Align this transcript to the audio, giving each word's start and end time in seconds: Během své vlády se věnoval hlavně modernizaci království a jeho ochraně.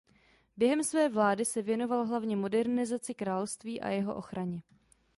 Během 0.57 0.83
své 0.83 1.09
vlády 1.09 1.45
se 1.45 1.61
věnoval 1.61 2.05
hlavně 2.05 2.35
modernizaci 2.35 3.13
království 3.13 3.81
a 3.81 3.89
jeho 3.89 4.15
ochraně. 4.15 4.63